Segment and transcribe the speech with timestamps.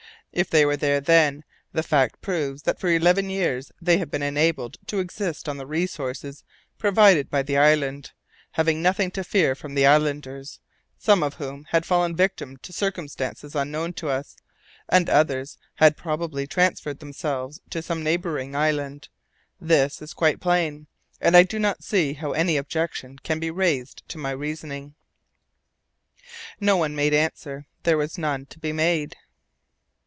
[0.33, 1.43] If they were there then,
[1.73, 5.65] the fact proves that for eleven years they had been enabled to exist on the
[5.67, 6.45] resources
[6.77, 8.13] provided by the island,
[8.51, 10.61] having nothing to fear from the islanders,
[10.97, 14.37] some of whom had fallen victims to circumstances unknown to us,
[14.87, 19.09] and others had probably transferred themselves to some neighbouring island.
[19.59, 20.87] This is quite plain,
[21.19, 24.95] and I do not see how any objection can be raised to my reasoning."
[26.61, 29.17] No one made answer: there was none to be made.